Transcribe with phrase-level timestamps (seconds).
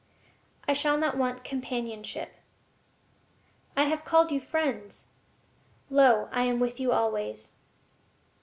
[0.67, 2.33] I shall not want companionship.
[3.77, 5.09] "I have called you friends."
[5.91, 7.51] "Lo, I am with you always."